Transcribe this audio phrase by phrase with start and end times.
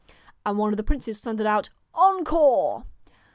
[0.43, 2.85] And one of the princes thundered out' Encore